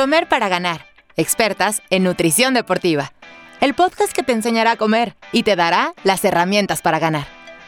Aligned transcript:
Comer 0.00 0.30
para 0.30 0.48
ganar. 0.48 0.86
Expertas 1.18 1.82
en 1.90 2.04
nutrición 2.04 2.54
deportiva. 2.54 3.12
El 3.60 3.74
podcast 3.74 4.14
que 4.14 4.22
te 4.22 4.32
enseñará 4.32 4.70
a 4.70 4.76
comer 4.76 5.14
y 5.30 5.42
te 5.42 5.56
dará 5.56 5.92
las 6.04 6.24
herramientas 6.24 6.80
para 6.80 6.98
ganar. 6.98 7.26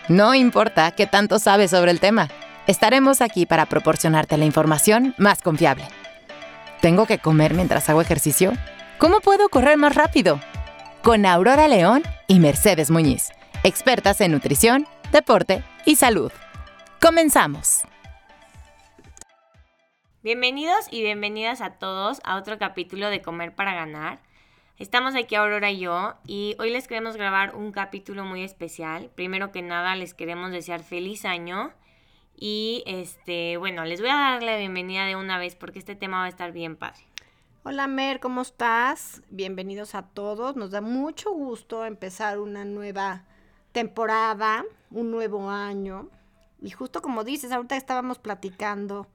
No 0.08 0.34
importa 0.34 0.92
qué 0.92 1.06
tanto 1.06 1.38
sabes 1.38 1.72
sobre 1.72 1.90
el 1.90 2.00
tema. 2.00 2.30
Estaremos 2.66 3.20
aquí 3.20 3.44
para 3.44 3.66
proporcionarte 3.66 4.38
la 4.38 4.46
información 4.46 5.14
más 5.18 5.42
confiable. 5.42 5.84
¿Tengo 6.80 7.04
que 7.04 7.18
comer 7.18 7.52
mientras 7.52 7.90
hago 7.90 8.00
ejercicio? 8.00 8.54
¿Cómo 8.96 9.20
puedo 9.20 9.50
correr 9.50 9.76
más 9.76 9.94
rápido? 9.94 10.40
Con 11.02 11.26
Aurora 11.26 11.68
León 11.68 12.02
y 12.28 12.40
Mercedes 12.40 12.90
Muñiz, 12.90 13.28
expertas 13.62 14.22
en 14.22 14.32
nutrición, 14.32 14.86
deporte 15.12 15.62
y 15.84 15.96
salud. 15.96 16.32
Comenzamos. 16.98 17.82
Bienvenidos 20.24 20.86
y 20.88 21.02
bienvenidas 21.02 21.60
a 21.60 21.70
todos 21.70 22.20
a 22.22 22.36
otro 22.36 22.56
capítulo 22.56 23.10
de 23.10 23.22
Comer 23.22 23.56
para 23.56 23.74
Ganar. 23.74 24.20
Estamos 24.78 25.16
aquí 25.16 25.34
Aurora 25.34 25.72
y 25.72 25.80
yo 25.80 26.14
y 26.24 26.54
hoy 26.60 26.70
les 26.70 26.86
queremos 26.86 27.16
grabar 27.16 27.56
un 27.56 27.72
capítulo 27.72 28.24
muy 28.24 28.44
especial. 28.44 29.10
Primero 29.16 29.50
que 29.50 29.62
nada 29.62 29.96
les 29.96 30.14
queremos 30.14 30.52
desear 30.52 30.84
feliz 30.84 31.24
año 31.24 31.72
y 32.36 32.84
este, 32.86 33.56
bueno, 33.56 33.84
les 33.84 34.00
voy 34.00 34.10
a 34.10 34.14
dar 34.14 34.44
la 34.44 34.56
bienvenida 34.58 35.06
de 35.06 35.16
una 35.16 35.38
vez 35.38 35.56
porque 35.56 35.80
este 35.80 35.96
tema 35.96 36.18
va 36.18 36.26
a 36.26 36.28
estar 36.28 36.52
bien 36.52 36.76
padre. 36.76 37.04
Hola 37.64 37.88
Mer, 37.88 38.20
¿cómo 38.20 38.42
estás? 38.42 39.22
Bienvenidos 39.28 39.96
a 39.96 40.02
todos. 40.02 40.54
Nos 40.54 40.70
da 40.70 40.80
mucho 40.80 41.32
gusto 41.32 41.84
empezar 41.84 42.38
una 42.38 42.64
nueva 42.64 43.24
temporada, 43.72 44.64
un 44.92 45.10
nuevo 45.10 45.50
año. 45.50 46.10
Y 46.60 46.70
justo 46.70 47.02
como 47.02 47.24
dices, 47.24 47.50
ahorita 47.50 47.76
estábamos 47.76 48.20
platicando 48.20 49.08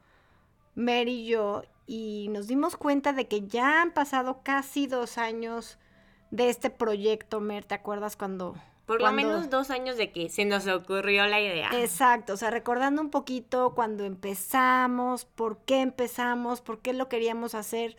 Mer 0.78 1.08
y 1.08 1.26
yo, 1.26 1.64
y 1.88 2.28
nos 2.30 2.46
dimos 2.46 2.78
cuenta 2.78 3.12
de 3.12 3.28
que 3.28 3.48
ya 3.48 3.82
han 3.82 3.96
pasado 3.96 4.42
casi 4.44 4.86
dos 4.86 5.18
años 5.18 5.80
de 6.30 6.50
este 6.50 6.70
proyecto, 6.70 7.40
Mer, 7.40 7.66
¿te 7.66 7.74
acuerdas 7.74 8.16
cuando... 8.16 8.56
Por 8.86 9.02
lo 9.02 9.12
menos 9.12 9.50
dos 9.50 9.72
años 9.72 9.98
de 9.98 10.12
que 10.12 10.30
se 10.30 10.46
nos 10.46 10.68
ocurrió 10.68 11.26
la 11.26 11.42
idea. 11.42 11.72
Exacto, 11.74 12.34
o 12.34 12.38
sea, 12.38 12.52
recordando 12.52 13.02
un 13.02 13.10
poquito 13.10 13.74
cuando 13.74 14.06
empezamos, 14.06 15.26
por 15.26 15.58
qué 15.66 15.82
empezamos, 15.82 16.62
por 16.62 16.80
qué 16.80 16.94
lo 16.94 17.10
queríamos 17.10 17.56
hacer. 17.56 17.98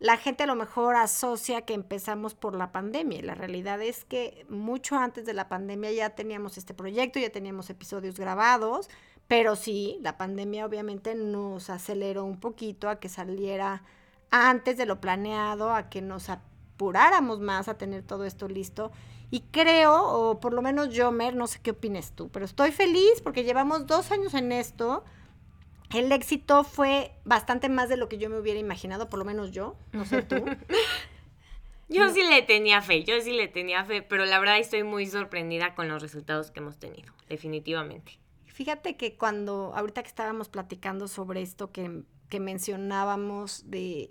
La 0.00 0.16
gente 0.16 0.42
a 0.42 0.46
lo 0.46 0.56
mejor 0.56 0.96
asocia 0.96 1.62
que 1.62 1.72
empezamos 1.72 2.34
por 2.34 2.56
la 2.56 2.72
pandemia. 2.72 3.22
La 3.22 3.36
realidad 3.36 3.80
es 3.80 4.04
que 4.04 4.44
mucho 4.48 4.96
antes 4.96 5.24
de 5.24 5.34
la 5.34 5.48
pandemia 5.48 5.92
ya 5.92 6.10
teníamos 6.10 6.58
este 6.58 6.74
proyecto, 6.74 7.20
ya 7.20 7.30
teníamos 7.30 7.70
episodios 7.70 8.18
grabados, 8.18 8.90
pero 9.28 9.56
sí, 9.56 9.98
la 10.00 10.16
pandemia 10.16 10.64
obviamente 10.64 11.14
nos 11.14 11.68
aceleró 11.68 12.24
un 12.24 12.40
poquito 12.40 12.88
a 12.88 12.98
que 12.98 13.10
saliera 13.10 13.82
antes 14.30 14.78
de 14.78 14.86
lo 14.86 15.00
planeado, 15.00 15.74
a 15.74 15.90
que 15.90 16.00
nos 16.00 16.30
apuráramos 16.30 17.38
más 17.38 17.68
a 17.68 17.76
tener 17.76 18.02
todo 18.02 18.24
esto 18.24 18.48
listo. 18.48 18.90
Y 19.30 19.40
creo, 19.50 20.02
o 20.02 20.40
por 20.40 20.54
lo 20.54 20.62
menos 20.62 20.88
yo, 20.94 21.12
Mer, 21.12 21.36
no 21.36 21.46
sé 21.46 21.60
qué 21.62 21.72
opines 21.72 22.12
tú, 22.12 22.30
pero 22.30 22.46
estoy 22.46 22.72
feliz 22.72 23.20
porque 23.22 23.44
llevamos 23.44 23.86
dos 23.86 24.10
años 24.10 24.32
en 24.32 24.50
esto. 24.50 25.04
El 25.94 26.10
éxito 26.10 26.64
fue 26.64 27.12
bastante 27.24 27.68
más 27.68 27.90
de 27.90 27.98
lo 27.98 28.08
que 28.08 28.16
yo 28.16 28.30
me 28.30 28.38
hubiera 28.38 28.58
imaginado, 28.58 29.10
por 29.10 29.18
lo 29.18 29.26
menos 29.26 29.52
yo, 29.52 29.76
no 29.92 30.06
sé 30.06 30.22
tú. 30.22 30.36
yo 31.88 32.08
sí 32.10 32.22
le 32.22 32.40
tenía 32.40 32.80
fe, 32.80 33.04
yo 33.04 33.20
sí 33.20 33.32
le 33.32 33.48
tenía 33.48 33.84
fe, 33.84 34.00
pero 34.00 34.24
la 34.24 34.38
verdad 34.38 34.58
estoy 34.58 34.84
muy 34.84 35.06
sorprendida 35.06 35.74
con 35.74 35.88
los 35.88 36.00
resultados 36.00 36.50
que 36.50 36.60
hemos 36.60 36.78
tenido, 36.78 37.12
definitivamente. 37.28 38.18
Fíjate 38.58 38.96
que 38.96 39.16
cuando, 39.16 39.72
ahorita 39.76 40.02
que 40.02 40.08
estábamos 40.08 40.48
platicando 40.48 41.06
sobre 41.06 41.42
esto 41.42 41.70
que, 41.70 42.02
mencionábamos 42.40 43.70
de 43.70 44.10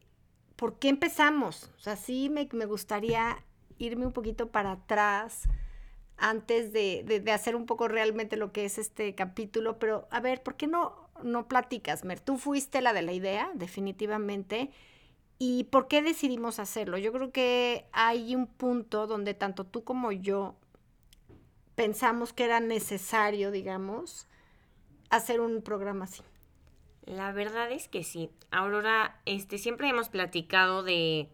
por 0.56 0.80
qué 0.80 0.88
empezamos, 0.88 1.70
o 1.76 1.82
sea, 1.82 1.98
sí 1.98 2.30
me, 2.30 2.46
gustaría 2.66 3.44
irme 3.78 4.06
un 4.06 4.14
poquito 4.14 4.48
para 4.48 4.72
atrás 4.72 5.50
antes 6.16 6.72
de, 6.72 7.04
de, 7.04 7.32
hacer 7.34 7.58
un 7.58 7.66
poco 7.66 7.90
realmente 7.90 8.38
lo 8.38 8.54
que 8.54 8.64
es 8.64 8.78
este 8.78 9.16
capítulo, 9.16 9.80
pero 9.80 10.08
a 10.12 10.22
ver, 10.22 10.42
¿por 10.42 10.56
qué 10.56 10.66
no, 10.66 11.10
no 11.22 11.50
platicas, 11.50 12.06
Mer? 12.06 12.22
Tú 12.22 12.38
fuiste 12.38 12.80
la 12.80 12.94
de 12.94 13.02
la 13.02 13.12
idea, 13.12 13.52
definitivamente. 13.54 14.72
¿Y 15.40 15.66
por 15.66 15.90
qué 15.90 16.02
decidimos 16.02 16.60
hacerlo? 16.60 16.98
Yo 16.98 17.12
creo 17.12 17.34
que 17.34 17.86
hay 17.92 18.34
un 18.34 18.48
punto 18.48 19.08
donde 19.08 19.34
tanto 19.34 19.66
tú 19.66 19.84
como 19.84 20.14
yo 20.14 20.56
pensamos 21.76 22.32
que 22.32 22.46
era 22.46 22.62
necesario, 22.62 23.52
digamos, 23.52 24.26
hacer 25.10 25.40
un 25.42 25.62
programa 25.62 26.06
así? 26.06 26.22
La 27.06 27.32
verdad 27.32 27.72
es 27.72 27.88
que 27.88 28.04
sí. 28.04 28.30
Aurora, 28.52 29.20
este, 29.26 29.58
siempre 29.58 29.88
hemos 29.90 30.10
platicado 30.10 30.84
de, 30.84 31.30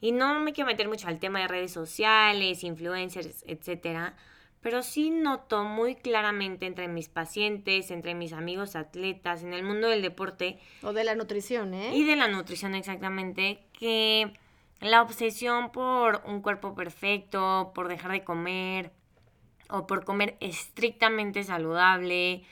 y 0.00 0.12
no 0.12 0.40
me 0.40 0.52
quiero 0.52 0.68
meter 0.68 0.88
mucho 0.88 1.08
al 1.08 1.20
tema 1.20 1.40
de 1.40 1.48
redes 1.48 1.72
sociales, 1.72 2.64
influencers, 2.64 3.44
etcétera, 3.46 4.16
pero 4.62 4.82
sí 4.82 5.10
noto 5.10 5.64
muy 5.64 5.96
claramente 5.96 6.66
entre 6.66 6.88
mis 6.88 7.08
pacientes, 7.08 7.90
entre 7.90 8.14
mis 8.14 8.32
amigos 8.32 8.76
atletas, 8.76 9.42
en 9.42 9.52
el 9.52 9.64
mundo 9.64 9.88
del 9.88 10.02
deporte. 10.02 10.58
O 10.82 10.92
de 10.92 11.04
la 11.04 11.14
nutrición, 11.14 11.74
¿eh? 11.74 11.94
Y 11.94 12.04
de 12.04 12.16
la 12.16 12.28
nutrición, 12.28 12.74
exactamente, 12.74 13.64
que 13.72 14.32
la 14.80 15.02
obsesión 15.02 15.72
por 15.72 16.22
un 16.26 16.42
cuerpo 16.42 16.74
perfecto, 16.74 17.72
por 17.74 17.88
dejar 17.88 18.12
de 18.12 18.24
comer, 18.24 18.92
o 19.68 19.86
por 19.86 20.04
comer 20.04 20.36
estrictamente 20.40 21.42
saludable, 21.44 22.44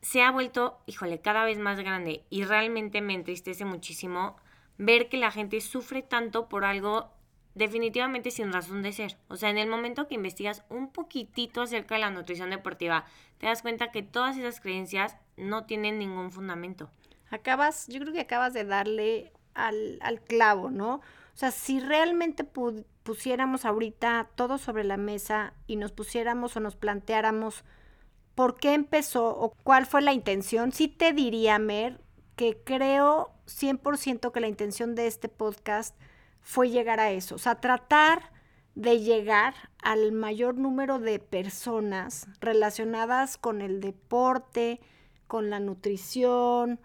se 0.00 0.22
ha 0.22 0.30
vuelto, 0.30 0.78
híjole, 0.86 1.20
cada 1.20 1.44
vez 1.44 1.58
más 1.58 1.78
grande 1.80 2.24
y 2.30 2.44
realmente 2.44 3.00
me 3.00 3.14
entristece 3.14 3.64
muchísimo 3.64 4.36
ver 4.78 5.08
que 5.08 5.16
la 5.16 5.30
gente 5.30 5.60
sufre 5.60 6.02
tanto 6.02 6.48
por 6.48 6.64
algo 6.64 7.10
definitivamente 7.54 8.30
sin 8.30 8.52
razón 8.52 8.82
de 8.82 8.92
ser. 8.92 9.16
O 9.28 9.36
sea, 9.36 9.48
en 9.50 9.58
el 9.58 9.68
momento 9.68 10.06
que 10.06 10.14
investigas 10.14 10.62
un 10.68 10.92
poquitito 10.92 11.62
acerca 11.62 11.94
de 11.94 12.02
la 12.02 12.10
nutrición 12.10 12.50
deportiva, 12.50 13.06
te 13.38 13.46
das 13.46 13.62
cuenta 13.62 13.90
que 13.90 14.02
todas 14.02 14.36
esas 14.36 14.60
creencias 14.60 15.16
no 15.36 15.64
tienen 15.64 15.98
ningún 15.98 16.30
fundamento. 16.30 16.90
Acabas, 17.30 17.88
yo 17.88 18.00
creo 18.00 18.12
que 18.12 18.20
acabas 18.20 18.52
de 18.52 18.64
darle 18.64 19.32
al, 19.54 19.98
al 20.02 20.20
clavo, 20.20 20.70
¿no? 20.70 20.96
O 20.96 21.38
sea, 21.38 21.50
si 21.50 21.80
realmente 21.80 22.44
pusiéramos 22.44 23.64
ahorita 23.64 24.28
todo 24.36 24.58
sobre 24.58 24.84
la 24.84 24.96
mesa 24.96 25.54
y 25.66 25.76
nos 25.76 25.92
pusiéramos 25.92 26.56
o 26.56 26.60
nos 26.60 26.76
planteáramos 26.76 27.64
por 28.36 28.54
qué 28.54 28.74
empezó 28.74 29.28
o 29.28 29.52
cuál 29.64 29.86
fue 29.86 30.02
la 30.02 30.12
intención, 30.12 30.70
sí 30.70 30.86
te 30.86 31.12
diría, 31.12 31.58
Mer, 31.58 32.00
que 32.36 32.62
creo 32.62 33.32
100% 33.46 34.30
que 34.30 34.40
la 34.40 34.46
intención 34.46 34.94
de 34.94 35.06
este 35.08 35.28
podcast 35.28 35.96
fue 36.42 36.70
llegar 36.70 37.00
a 37.00 37.10
eso, 37.10 37.34
o 37.34 37.38
sea, 37.38 37.56
tratar 37.56 38.30
de 38.76 39.00
llegar 39.00 39.54
al 39.82 40.12
mayor 40.12 40.56
número 40.56 40.98
de 40.98 41.18
personas 41.18 42.28
relacionadas 42.40 43.38
con 43.38 43.62
el 43.62 43.80
deporte, 43.80 44.80
con 45.26 45.48
la 45.48 45.58
nutrición, 45.58 46.78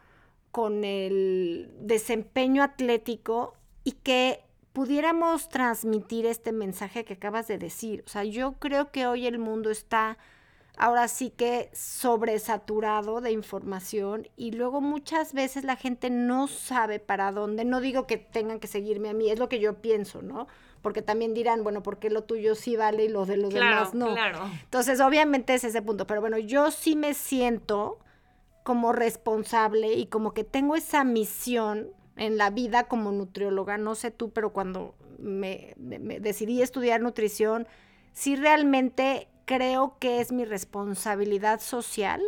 con 0.52 0.86
el 0.86 1.70
desempeño 1.82 2.64
atlético 2.64 3.56
y 3.84 3.92
que 3.92 4.46
pudiéramos 4.72 5.50
transmitir 5.50 6.26
este 6.26 6.54
mensaje 6.54 7.04
que 7.04 7.16
acabas 7.16 7.50
de 7.50 7.58
decir. 7.58 8.06
O 8.08 8.10
sea, 8.10 8.24
yo 8.24 8.54
creo 8.54 8.90
que 8.92 9.06
hoy 9.06 9.28
el 9.28 9.38
mundo 9.38 9.70
está 9.70 10.18
ahora 10.78 11.08
sí 11.08 11.30
que 11.30 11.70
sobresaturado 11.74 13.22
de 13.22 13.32
información 13.32 14.28
y 14.36 14.52
luego 14.52 14.82
muchas 14.82 15.34
veces 15.34 15.64
la 15.64 15.76
gente 15.76 16.10
no 16.10 16.48
sabe 16.48 17.00
para 17.00 17.32
dónde. 17.32 17.66
No 17.66 17.82
digo 17.82 18.08
que 18.08 18.18
tengan 18.18 18.60
que 18.60 18.68
seguirme 18.68 19.10
a 19.10 19.14
mí, 19.14 19.30
es 19.30 19.40
lo 19.40 19.50
que 19.50 19.60
yo 19.60 19.82
pienso, 19.82 20.22
¿no? 20.22 20.48
Porque 20.82 21.02
también 21.02 21.34
dirán, 21.34 21.64
bueno, 21.64 21.84
porque 21.84 22.10
lo 22.10 22.24
tuyo 22.24 22.56
sí 22.56 22.76
vale 22.76 23.06
y 23.06 23.10
lo 23.10 23.26
de 23.26 23.38
los 23.38 23.54
demás 23.54 23.94
no. 23.94 24.14
Claro. 24.14 24.40
Entonces, 24.64 25.00
obviamente 25.00 25.54
es 25.54 25.64
ese 25.64 25.82
punto, 25.82 26.08
pero 26.08 26.22
bueno, 26.22 26.38
yo 26.40 26.72
sí 26.72 26.96
me 26.96 27.14
siento 27.14 28.00
como 28.64 28.92
responsable 28.92 29.94
y 29.94 30.08
como 30.08 30.34
que 30.34 30.44
tengo 30.44 30.76
esa 30.76 31.04
misión 31.04 31.92
en 32.16 32.38
la 32.38 32.50
vida 32.50 32.86
como 32.86 33.12
nutrióloga, 33.12 33.78
no 33.78 33.96
sé 33.96 34.12
tú, 34.12 34.32
pero 34.32 34.52
cuando 34.52 34.96
me, 35.20 35.74
me 35.78 36.20
decidí 36.20 36.62
estudiar 36.62 37.02
nutrición, 37.02 37.68
sí 38.14 38.36
realmente 38.36 39.28
creo 39.46 39.98
que 40.00 40.22
es 40.22 40.32
mi 40.32 40.46
responsabilidad 40.46 41.60
social 41.60 42.22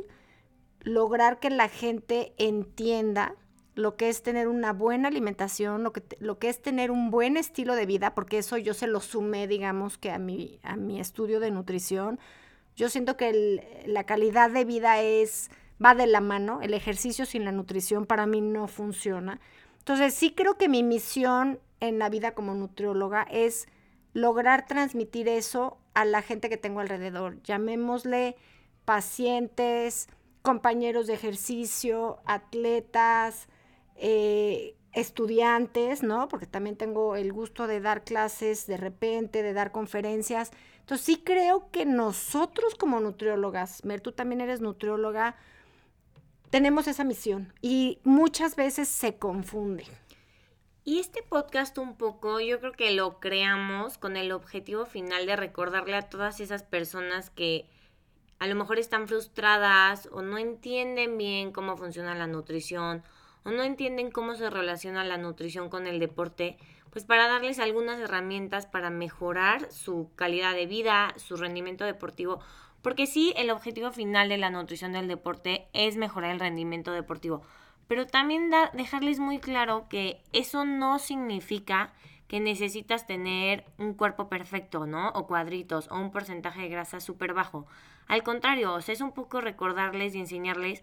lograr 0.82 1.40
que 1.40 1.50
la 1.50 1.70
gente 1.70 2.34
entienda 2.38 3.36
lo 3.76 3.96
que 3.96 4.10
es 4.10 4.22
tener 4.22 4.48
una 4.48 4.72
buena 4.72 5.08
alimentación, 5.08 5.84
lo 5.84 5.94
que, 5.94 6.04
lo 6.20 6.38
que 6.38 6.50
es 6.50 6.62
tener 6.62 6.92
un 6.92 7.10
buen 7.10 7.38
estilo 7.38 7.76
de 7.76 7.86
vida, 7.86 8.14
porque 8.14 8.38
eso 8.38 8.58
yo 8.58 8.74
se 8.74 8.88
lo 8.88 9.00
sumé, 9.00 9.48
digamos, 9.48 9.98
que 9.98 10.12
a 10.12 10.20
mi, 10.20 10.60
a 10.62 10.76
mi 10.76 11.00
estudio 11.00 11.40
de 11.40 11.50
nutrición. 11.50 12.20
Yo 12.76 12.90
siento 12.90 13.18
que 13.18 13.84
la 13.86 14.04
calidad 14.04 14.52
de 14.52 14.66
vida 14.66 15.02
es, 15.02 15.50
va 15.84 15.96
de 15.96 16.08
la 16.08 16.22
mano, 16.22 16.62
el 16.62 16.74
ejercicio 16.74 17.26
sin 17.26 17.46
la 17.46 17.52
nutrición 17.52 18.06
para 18.06 18.28
mí 18.28 18.42
no 18.42 18.68
funciona. 18.68 19.40
Entonces 19.80 20.14
sí 20.14 20.34
creo 20.34 20.58
que 20.58 20.70
mi 20.70 20.84
misión 20.84 21.60
en 21.80 22.00
la 22.00 22.10
vida 22.10 22.34
como 22.34 22.54
nutrióloga 22.54 23.24
es 23.24 23.68
lograr 24.14 24.68
transmitir 24.68 25.28
eso 25.28 25.78
a 25.94 26.06
la 26.06 26.22
gente 26.22 26.50
que 26.50 26.58
tengo 26.58 26.80
alrededor. 26.80 27.42
Llamémosle 27.44 28.36
pacientes, 28.86 30.08
compañeros 30.42 31.08
de 31.08 31.14
ejercicio, 31.14 32.20
atletas, 32.26 33.48
eh, 33.96 34.76
estudiantes, 34.94 36.04
¿no? 36.04 36.28
Porque 36.28 36.46
también 36.46 36.76
tengo 36.76 37.16
el 37.16 37.34
gusto 37.34 37.68
de 37.68 37.80
dar 37.80 38.04
clases 38.04 38.68
de 38.68 38.78
repente, 38.78 39.42
de 39.42 39.54
dar 39.54 39.72
conferencias. 39.72 40.52
Entonces 40.80 41.06
sí 41.06 41.22
creo 41.24 41.72
que 41.72 41.86
nosotros 41.86 42.76
como 42.76 43.00
nutriólogas, 43.00 43.84
Mer, 43.86 44.02
tú 44.02 44.12
también 44.12 44.42
eres 44.42 44.62
nutrióloga, 44.62 45.36
tenemos 46.50 46.88
esa 46.88 47.04
misión 47.04 47.52
y 47.62 48.00
muchas 48.04 48.56
veces 48.56 48.88
se 48.88 49.16
confunde. 49.16 49.86
Y 50.86 51.00
este 51.00 51.24
podcast 51.24 51.78
un 51.78 51.96
poco 51.96 52.42
yo 52.42 52.60
creo 52.60 52.74
que 52.74 52.92
lo 52.92 53.22
creamos 53.22 53.98
con 53.98 54.18
el 54.18 54.34
objetivo 54.34 54.86
final 54.86 55.26
de 55.26 55.38
recordarle 55.38 55.96
a 55.96 56.10
todas 56.10 56.42
esas 56.42 56.64
personas 56.64 57.30
que 57.30 57.70
a 58.38 58.48
lo 58.48 58.56
mejor 58.56 58.78
están 58.80 59.08
frustradas 59.08 60.10
o 60.12 60.22
no 60.22 60.38
entienden 60.38 61.18
bien 61.18 61.54
cómo 61.54 61.78
funciona 61.78 62.16
la 62.16 62.28
nutrición 62.28 63.02
o 63.46 63.52
no 63.52 63.64
entienden 63.64 64.12
cómo 64.12 64.36
se 64.36 64.50
relaciona 64.50 65.06
la 65.06 65.16
nutrición 65.16 65.70
con 65.70 65.88
el 65.88 66.00
deporte, 66.00 66.58
pues 66.90 67.06
para 67.06 67.30
darles 67.30 67.60
algunas 67.60 68.02
herramientas 68.02 68.66
para 68.66 68.90
mejorar 68.90 69.72
su 69.72 70.10
calidad 70.16 70.54
de 70.54 70.66
vida, 70.66 71.14
su 71.16 71.38
rendimiento 71.38 71.86
deportivo, 71.86 72.42
porque 72.82 73.08
sí, 73.08 73.34
el 73.38 73.52
objetivo 73.52 73.94
final 73.94 74.28
de 74.28 74.38
la 74.38 74.50
nutrición 74.50 74.92
del 74.92 75.08
deporte 75.08 75.70
es 75.72 75.96
mejorar 75.96 76.32
el 76.32 76.42
rendimiento 76.42 76.92
deportivo, 76.92 77.42
pero 77.88 78.08
también 78.08 78.52
dejarles 78.74 79.20
muy 79.20 79.40
claro 79.40 79.88
que 79.90 80.22
eso 80.32 80.66
no 80.66 81.00
significa 81.00 81.94
que 82.28 82.40
necesitas 82.40 83.06
tener 83.06 83.66
un 83.78 83.94
cuerpo 83.94 84.28
perfecto, 84.30 84.88
¿no? 84.88 85.10
O 85.10 85.28
cuadritos, 85.28 85.88
o 85.92 86.00
un 86.00 86.12
porcentaje 86.12 86.62
de 86.62 86.70
grasa 86.70 87.00
súper 87.00 87.34
bajo. 87.34 87.68
Al 88.08 88.24
contrario, 88.24 88.78
es 88.78 89.02
un 89.02 89.12
poco 89.12 89.42
recordarles 89.42 90.16
y 90.16 90.20
enseñarles 90.20 90.82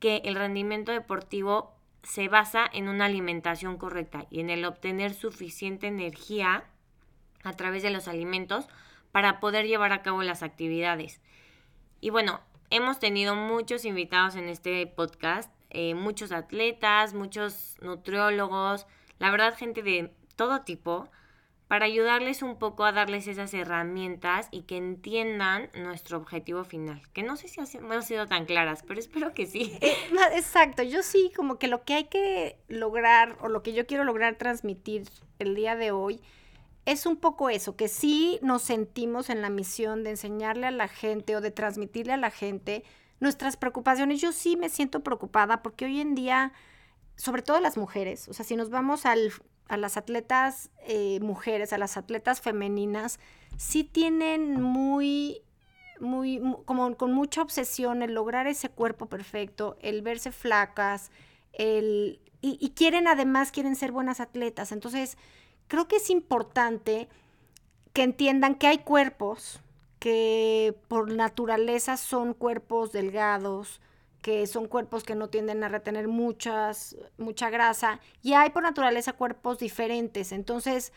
que 0.00 0.22
el 0.24 0.34
rendimiento 0.34 0.92
deportivo 0.92 1.74
se 2.02 2.28
basa 2.28 2.68
en 2.72 2.88
una 2.88 3.06
alimentación 3.06 3.76
correcta 3.76 4.26
y 4.30 4.40
en 4.40 4.50
el 4.50 4.64
obtener 4.64 5.14
suficiente 5.14 5.86
energía 5.86 6.64
a 7.44 7.52
través 7.52 7.82
de 7.82 7.90
los 7.90 8.08
alimentos 8.08 8.68
para 9.12 9.40
poder 9.40 9.66
llevar 9.66 9.92
a 9.92 10.02
cabo 10.02 10.22
las 10.22 10.42
actividades. 10.42 11.20
Y 12.00 12.10
bueno, 12.10 12.40
hemos 12.70 12.98
tenido 12.98 13.34
muchos 13.34 13.84
invitados 13.84 14.36
en 14.36 14.48
este 14.48 14.86
podcast, 14.86 15.52
eh, 15.70 15.94
muchos 15.94 16.32
atletas, 16.32 17.14
muchos 17.14 17.76
nutriólogos, 17.80 18.86
la 19.18 19.30
verdad 19.30 19.56
gente 19.56 19.82
de 19.82 20.12
todo 20.36 20.62
tipo, 20.62 21.08
para 21.68 21.84
ayudarles 21.84 22.42
un 22.42 22.58
poco 22.58 22.84
a 22.84 22.92
darles 22.92 23.26
esas 23.26 23.52
herramientas 23.52 24.48
y 24.50 24.62
que 24.62 24.78
entiendan 24.78 25.68
nuestro 25.74 26.16
objetivo 26.16 26.64
final. 26.64 27.02
Que 27.12 27.22
no 27.22 27.36
sé 27.36 27.48
si 27.48 27.60
hemos 27.76 28.06
sido 28.06 28.26
tan 28.26 28.46
claras, 28.46 28.82
pero 28.82 28.98
espero 28.98 29.34
que 29.34 29.46
sí. 29.46 29.78
Eh, 29.82 29.94
exacto, 30.34 30.82
yo 30.82 31.02
sí, 31.02 31.30
como 31.36 31.58
que 31.58 31.68
lo 31.68 31.84
que 31.84 31.94
hay 31.94 32.04
que 32.04 32.58
lograr 32.68 33.36
o 33.42 33.48
lo 33.48 33.62
que 33.62 33.74
yo 33.74 33.86
quiero 33.86 34.04
lograr 34.04 34.36
transmitir 34.36 35.08
el 35.38 35.54
día 35.54 35.76
de 35.76 35.90
hoy 35.90 36.22
es 36.86 37.04
un 37.04 37.18
poco 37.18 37.50
eso, 37.50 37.76
que 37.76 37.86
sí 37.86 38.38
nos 38.40 38.62
sentimos 38.62 39.28
en 39.28 39.42
la 39.42 39.50
misión 39.50 40.04
de 40.04 40.10
enseñarle 40.10 40.66
a 40.66 40.70
la 40.70 40.88
gente 40.88 41.36
o 41.36 41.42
de 41.42 41.50
transmitirle 41.50 42.14
a 42.14 42.16
la 42.16 42.30
gente 42.30 42.82
nuestras 43.20 43.56
preocupaciones. 43.56 44.20
Yo 44.20 44.32
sí 44.32 44.56
me 44.56 44.68
siento 44.68 45.00
preocupada 45.00 45.62
porque 45.62 45.84
hoy 45.84 46.00
en 46.00 46.14
día, 46.14 46.52
sobre 47.16 47.42
todo 47.42 47.60
las 47.60 47.76
mujeres, 47.76 48.28
o 48.28 48.32
sea, 48.32 48.44
si 48.44 48.56
nos 48.56 48.70
vamos 48.70 49.06
al 49.06 49.32
a 49.68 49.76
las 49.76 49.96
atletas 49.96 50.70
eh, 50.86 51.20
mujeres, 51.20 51.72
a 51.72 51.78
las 51.78 51.96
atletas 51.96 52.40
femeninas, 52.40 53.20
sí 53.56 53.84
tienen 53.84 54.60
muy, 54.60 55.42
muy, 56.00 56.40
como 56.64 56.96
con 56.96 57.12
mucha 57.12 57.42
obsesión 57.42 58.02
el 58.02 58.14
lograr 58.14 58.46
ese 58.46 58.70
cuerpo 58.70 59.06
perfecto, 59.06 59.76
el 59.80 60.02
verse 60.02 60.32
flacas, 60.32 61.10
el, 61.52 62.18
y, 62.40 62.56
y 62.60 62.70
quieren 62.70 63.06
además, 63.08 63.52
quieren 63.52 63.76
ser 63.76 63.92
buenas 63.92 64.20
atletas. 64.20 64.72
Entonces, 64.72 65.18
creo 65.66 65.86
que 65.86 65.96
es 65.96 66.08
importante 66.08 67.08
que 67.92 68.02
entiendan 68.02 68.54
que 68.54 68.68
hay 68.68 68.78
cuerpos 68.78 69.60
que 69.98 70.76
por 70.88 71.12
naturaleza 71.12 71.96
son 71.96 72.34
cuerpos 72.34 72.92
delgados, 72.92 73.80
que 74.22 74.46
son 74.46 74.66
cuerpos 74.66 75.04
que 75.04 75.14
no 75.14 75.28
tienden 75.28 75.62
a 75.64 75.68
retener 75.68 76.08
muchas, 76.08 76.96
mucha 77.16 77.50
grasa, 77.50 78.00
y 78.22 78.34
hay 78.34 78.50
por 78.50 78.62
naturaleza 78.62 79.12
cuerpos 79.12 79.58
diferentes. 79.58 80.32
Entonces, 80.32 80.92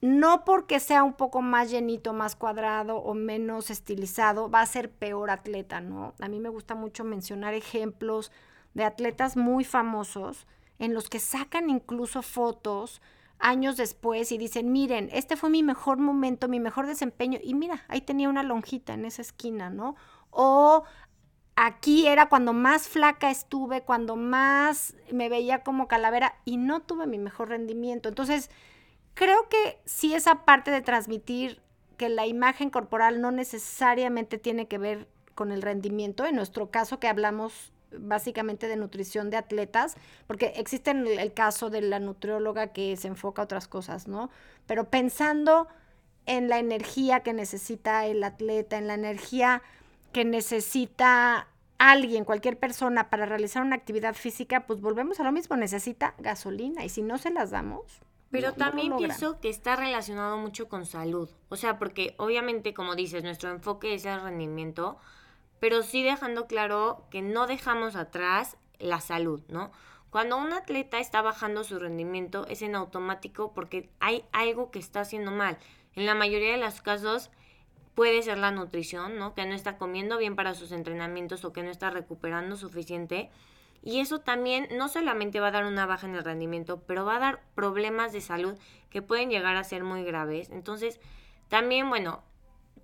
no 0.00 0.44
porque 0.44 0.80
sea 0.80 1.02
un 1.02 1.14
poco 1.14 1.40
más 1.42 1.70
llenito, 1.70 2.12
más 2.12 2.36
cuadrado 2.36 2.98
o 2.98 3.14
menos 3.14 3.70
estilizado, 3.70 4.50
va 4.50 4.60
a 4.60 4.66
ser 4.66 4.90
peor 4.90 5.30
atleta, 5.30 5.80
¿no? 5.80 6.14
A 6.20 6.28
mí 6.28 6.38
me 6.38 6.48
gusta 6.48 6.74
mucho 6.74 7.04
mencionar 7.04 7.54
ejemplos 7.54 8.30
de 8.74 8.84
atletas 8.84 9.36
muy 9.36 9.64
famosos 9.64 10.46
en 10.78 10.92
los 10.92 11.08
que 11.08 11.18
sacan 11.18 11.70
incluso 11.70 12.20
fotos 12.22 13.00
años 13.38 13.76
después 13.76 14.32
y 14.32 14.38
dicen, 14.38 14.72
miren, 14.72 15.08
este 15.12 15.36
fue 15.36 15.50
mi 15.50 15.62
mejor 15.62 15.98
momento, 15.98 16.48
mi 16.48 16.60
mejor 16.60 16.86
desempeño, 16.86 17.38
y 17.42 17.54
mira, 17.54 17.84
ahí 17.88 18.00
tenía 18.00 18.28
una 18.28 18.42
lonjita 18.42 18.94
en 18.94 19.04
esa 19.04 19.22
esquina, 19.22 19.70
¿no? 19.70 19.96
O 20.30 20.84
aquí 21.54 22.06
era 22.06 22.28
cuando 22.28 22.52
más 22.52 22.88
flaca 22.88 23.30
estuve, 23.30 23.82
cuando 23.82 24.16
más 24.16 24.94
me 25.10 25.28
veía 25.28 25.62
como 25.62 25.88
calavera 25.88 26.34
y 26.44 26.56
no 26.56 26.80
tuve 26.80 27.06
mi 27.06 27.18
mejor 27.18 27.48
rendimiento. 27.48 28.08
Entonces, 28.08 28.50
creo 29.14 29.48
que 29.48 29.80
sí 29.84 30.14
esa 30.14 30.44
parte 30.44 30.70
de 30.70 30.82
transmitir 30.82 31.62
que 31.96 32.08
la 32.08 32.26
imagen 32.26 32.70
corporal 32.70 33.20
no 33.20 33.32
necesariamente 33.32 34.38
tiene 34.38 34.68
que 34.68 34.78
ver 34.78 35.08
con 35.34 35.52
el 35.52 35.62
rendimiento, 35.62 36.24
en 36.24 36.36
nuestro 36.36 36.70
caso 36.70 36.98
que 36.98 37.08
hablamos 37.08 37.72
básicamente 37.92 38.68
de 38.68 38.76
nutrición 38.76 39.30
de 39.30 39.36
atletas, 39.36 39.96
porque 40.26 40.52
existe 40.56 40.90
el 40.90 41.32
caso 41.32 41.70
de 41.70 41.80
la 41.80 41.98
nutrióloga 41.98 42.68
que 42.68 42.96
se 42.96 43.08
enfoca 43.08 43.42
a 43.42 43.44
otras 43.44 43.68
cosas, 43.68 44.08
¿no? 44.08 44.30
Pero 44.66 44.90
pensando 44.90 45.68
en 46.26 46.48
la 46.48 46.58
energía 46.58 47.20
que 47.20 47.32
necesita 47.32 48.06
el 48.06 48.22
atleta, 48.24 48.78
en 48.78 48.88
la 48.88 48.94
energía 48.94 49.62
que 50.12 50.24
necesita 50.24 51.48
alguien, 51.78 52.24
cualquier 52.24 52.58
persona 52.58 53.10
para 53.10 53.26
realizar 53.26 53.62
una 53.62 53.76
actividad 53.76 54.14
física, 54.14 54.66
pues 54.66 54.80
volvemos 54.80 55.20
a 55.20 55.24
lo 55.24 55.32
mismo, 55.32 55.56
necesita 55.56 56.14
gasolina 56.18 56.84
y 56.84 56.88
si 56.88 57.02
no 57.02 57.18
se 57.18 57.30
las 57.30 57.50
damos. 57.50 58.00
Pero 58.30 58.54
también 58.54 58.96
pienso 58.96 59.40
que 59.40 59.48
está 59.48 59.76
relacionado 59.76 60.36
mucho 60.36 60.68
con 60.68 60.84
salud, 60.84 61.30
o 61.48 61.56
sea, 61.56 61.78
porque 61.78 62.14
obviamente, 62.18 62.74
como 62.74 62.96
dices, 62.96 63.22
nuestro 63.22 63.50
enfoque 63.50 63.94
es 63.94 64.04
el 64.04 64.20
rendimiento, 64.20 64.98
pero 65.60 65.82
sí 65.82 66.02
dejando 66.02 66.46
claro 66.46 67.04
que 67.10 67.22
no 67.22 67.46
dejamos 67.46 67.96
atrás 67.96 68.56
la 68.78 69.00
salud, 69.00 69.42
¿no? 69.48 69.72
Cuando 70.10 70.36
un 70.36 70.52
atleta 70.52 70.98
está 70.98 71.20
bajando 71.22 71.64
su 71.64 71.78
rendimiento 71.78 72.46
es 72.48 72.62
en 72.62 72.74
automático 72.74 73.52
porque 73.52 73.90
hay 74.00 74.24
algo 74.32 74.70
que 74.70 74.78
está 74.78 75.00
haciendo 75.00 75.30
mal. 75.30 75.58
En 75.94 76.06
la 76.06 76.14
mayoría 76.14 76.52
de 76.52 76.58
los 76.58 76.80
casos 76.80 77.30
puede 77.94 78.22
ser 78.22 78.38
la 78.38 78.50
nutrición, 78.50 79.18
¿no? 79.18 79.34
Que 79.34 79.46
no 79.46 79.54
está 79.54 79.78
comiendo 79.78 80.18
bien 80.18 80.36
para 80.36 80.54
sus 80.54 80.72
entrenamientos 80.72 81.44
o 81.44 81.52
que 81.52 81.62
no 81.62 81.70
está 81.70 81.90
recuperando 81.90 82.56
suficiente. 82.56 83.30
Y 83.82 84.00
eso 84.00 84.20
también 84.20 84.68
no 84.72 84.88
solamente 84.88 85.40
va 85.40 85.48
a 85.48 85.52
dar 85.52 85.64
una 85.64 85.86
baja 85.86 86.06
en 86.06 86.14
el 86.14 86.24
rendimiento, 86.24 86.82
pero 86.86 87.04
va 87.04 87.16
a 87.16 87.20
dar 87.20 87.42
problemas 87.54 88.12
de 88.12 88.20
salud 88.20 88.58
que 88.90 89.02
pueden 89.02 89.30
llegar 89.30 89.56
a 89.56 89.64
ser 89.64 89.84
muy 89.84 90.04
graves. 90.04 90.50
Entonces, 90.50 91.00
también, 91.48 91.88
bueno, 91.88 92.22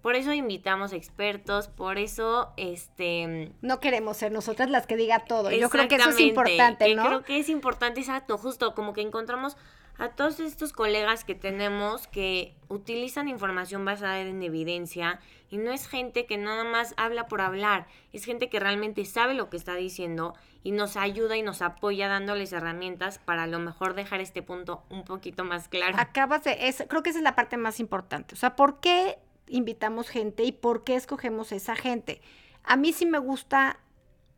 por 0.03 0.17
eso 0.17 0.33
invitamos 0.33 0.93
expertos, 0.93 1.69
por 1.69 1.97
eso, 1.97 2.53
este... 2.57 3.53
No 3.63 3.79
queremos 3.79 4.17
ser 4.17 4.33
nosotras 4.33 4.69
las 4.69 4.87
que 4.87 4.97
diga 4.97 5.21
todo. 5.21 5.51
Yo 5.53 5.71
creo 5.71 5.87
que 5.87 5.95
eso 5.95 6.11
es 6.11 6.21
importante, 6.21 6.95
¿no? 6.95 7.07
Creo 7.07 7.23
que 7.23 7.39
es 7.39 7.49
importante, 7.49 8.01
exacto, 8.01 8.37
justo 8.37 8.75
como 8.75 8.93
que 8.93 9.01
encontramos 9.01 9.57
a 9.99 10.09
todos 10.09 10.41
estos 10.41 10.73
colegas 10.73 11.23
que 11.23 11.35
tenemos 11.35 12.09
que 12.09 12.57
utilizan 12.69 13.29
información 13.29 13.85
basada 13.85 14.21
en 14.21 14.43
evidencia 14.43 15.21
y 15.51 15.59
no 15.59 15.71
es 15.71 15.87
gente 15.87 16.27
que 16.27 16.39
nada 16.39 16.65
más 16.65 16.95
habla 16.97 17.29
por 17.29 17.41
hablar, 17.41 17.87
es 18.13 18.25
gente 18.25 18.49
que 18.49 18.59
realmente 18.59 19.05
sabe 19.05 19.35
lo 19.35 19.51
que 19.51 19.57
está 19.57 19.75
diciendo 19.75 20.35
y 20.65 20.73
nos 20.73 20.97
ayuda 20.97 21.37
y 21.37 21.43
nos 21.43 21.63
apoya 21.63 22.09
dándoles 22.09 22.53
herramientas 22.53 23.19
para 23.19 23.45
a 23.45 23.47
lo 23.47 23.59
mejor 23.59 23.95
dejar 23.95 24.21
este 24.21 24.43
punto 24.43 24.83
un 24.89 25.05
poquito 25.05 25.45
más 25.45 25.69
claro. 25.69 25.97
Acabas 25.99 26.43
de, 26.45 26.57
es, 26.69 26.83
creo 26.89 27.03
que 27.03 27.11
esa 27.11 27.19
es 27.19 27.25
la 27.25 27.37
parte 27.37 27.57
más 27.57 27.79
importante, 27.79 28.35
o 28.35 28.39
sea, 28.39 28.57
¿por 28.57 28.81
qué 28.81 29.19
invitamos 29.53 30.09
gente 30.09 30.45
y 30.45 30.53
por 30.53 30.83
qué 30.85 30.97
escogemos 30.97 31.53
esa 31.53 31.77
gente? 31.77 32.21
A 32.65 32.77
mí 32.77 32.93
sí 32.93 33.07
me 33.07 33.19
gusta 33.19 33.79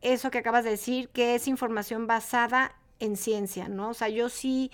eso 0.01 0.31
que 0.31 0.39
acabas 0.39 0.65
de 0.65 0.71
decir, 0.71 1.09
que 1.09 1.35
es 1.35 1.49
información 1.49 2.07
basada 2.07 2.77
en 3.01 3.17
ciencia, 3.17 3.69
¿no? 3.69 3.91
O 3.91 3.95
sea, 3.95 4.09
yo 4.09 4.29
sí 4.29 4.71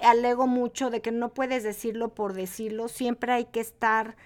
alego 0.00 0.46
mucho 0.46 0.90
de 0.90 1.00
que 1.00 1.10
no 1.10 1.34
puedes 1.34 1.64
decirlo 1.64 2.14
por 2.14 2.32
decirlo, 2.32 2.88
siempre 2.88 3.32
hay 3.32 3.46
que 3.46 3.60
estar 3.60 4.16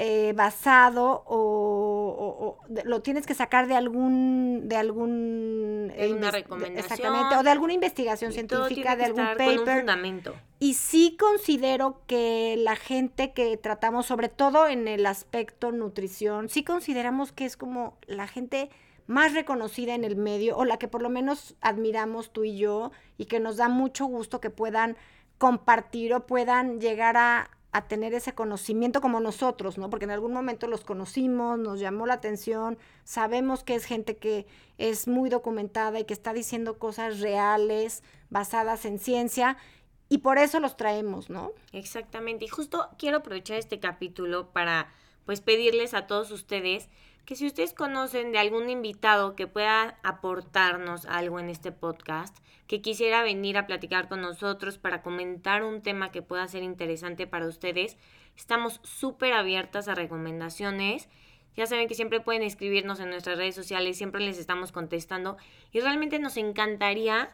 eh, 0.00 0.32
basado 0.36 1.24
o, 1.26 2.56
lo 2.84 3.02
tienes 3.02 3.26
que 3.26 3.34
sacar 3.34 3.66
de 3.66 3.74
algún 3.74 4.68
de 4.68 4.76
algún 4.76 5.92
de 5.96 6.12
una 6.12 6.30
recomendación 6.30 6.78
exactamente 6.78 7.34
o 7.34 7.42
de 7.42 7.50
alguna 7.50 7.72
investigación 7.72 8.30
científica 8.30 8.94
de 8.94 9.06
algún 9.06 9.26
paper 9.36 9.78
fundamento. 9.80 10.36
y 10.60 10.74
sí 10.74 11.16
considero 11.18 12.02
que 12.06 12.54
la 12.58 12.76
gente 12.76 13.32
que 13.32 13.56
tratamos 13.56 14.06
sobre 14.06 14.28
todo 14.28 14.68
en 14.68 14.86
el 14.86 15.04
aspecto 15.04 15.72
nutrición 15.72 16.48
sí 16.48 16.62
consideramos 16.62 17.32
que 17.32 17.44
es 17.44 17.56
como 17.56 17.98
la 18.06 18.28
gente 18.28 18.70
más 19.08 19.34
reconocida 19.34 19.96
en 19.96 20.04
el 20.04 20.14
medio 20.14 20.56
o 20.56 20.64
la 20.64 20.78
que 20.78 20.86
por 20.86 21.02
lo 21.02 21.08
menos 21.08 21.56
admiramos 21.60 22.32
tú 22.32 22.44
y 22.44 22.56
yo 22.56 22.92
y 23.16 23.24
que 23.24 23.40
nos 23.40 23.56
da 23.56 23.68
mucho 23.68 24.06
gusto 24.06 24.40
que 24.40 24.50
puedan 24.50 24.96
compartir 25.38 26.14
o 26.14 26.24
puedan 26.24 26.80
llegar 26.80 27.16
a, 27.16 27.50
a 27.70 27.86
tener 27.86 28.14
ese 28.14 28.34
conocimiento 28.34 29.00
como 29.00 29.20
nosotros, 29.20 29.76
¿no? 29.76 29.90
Porque 29.90 30.06
en 30.06 30.10
algún 30.10 30.32
momento 30.32 30.68
los 30.68 30.84
conocimos, 30.84 31.58
nos 31.58 31.80
llamó 31.80 32.06
la 32.06 32.14
atención, 32.14 32.78
sabemos 33.04 33.62
que 33.62 33.74
es 33.74 33.84
gente 33.84 34.16
que 34.16 34.46
es 34.78 35.06
muy 35.06 35.28
documentada 35.28 36.00
y 36.00 36.04
que 36.04 36.14
está 36.14 36.32
diciendo 36.32 36.78
cosas 36.78 37.20
reales, 37.20 38.02
basadas 38.30 38.84
en 38.86 38.98
ciencia, 38.98 39.58
y 40.08 40.18
por 40.18 40.38
eso 40.38 40.60
los 40.60 40.76
traemos, 40.76 41.28
¿no? 41.28 41.52
Exactamente. 41.72 42.46
Y 42.46 42.48
justo 42.48 42.88
quiero 42.98 43.18
aprovechar 43.18 43.58
este 43.58 43.78
capítulo 43.78 44.50
para 44.52 44.90
pues 45.26 45.42
pedirles 45.42 45.92
a 45.92 46.06
todos 46.06 46.30
ustedes 46.30 46.88
que 47.28 47.36
si 47.36 47.46
ustedes 47.46 47.74
conocen 47.74 48.32
de 48.32 48.38
algún 48.38 48.70
invitado 48.70 49.36
que 49.36 49.46
pueda 49.46 49.98
aportarnos 50.02 51.04
algo 51.04 51.38
en 51.38 51.50
este 51.50 51.72
podcast, 51.72 52.34
que 52.66 52.80
quisiera 52.80 53.22
venir 53.22 53.58
a 53.58 53.66
platicar 53.66 54.08
con 54.08 54.22
nosotros 54.22 54.78
para 54.78 55.02
comentar 55.02 55.62
un 55.62 55.82
tema 55.82 56.10
que 56.10 56.22
pueda 56.22 56.48
ser 56.48 56.62
interesante 56.62 57.26
para 57.26 57.46
ustedes, 57.46 57.98
estamos 58.34 58.80
súper 58.82 59.34
abiertas 59.34 59.88
a 59.88 59.94
recomendaciones. 59.94 61.10
Ya 61.54 61.66
saben 61.66 61.86
que 61.86 61.94
siempre 61.94 62.20
pueden 62.20 62.42
escribirnos 62.42 62.98
en 62.98 63.10
nuestras 63.10 63.36
redes 63.36 63.54
sociales, 63.54 63.98
siempre 63.98 64.22
les 64.22 64.38
estamos 64.38 64.72
contestando 64.72 65.36
y 65.70 65.80
realmente 65.80 66.18
nos 66.18 66.38
encantaría 66.38 67.28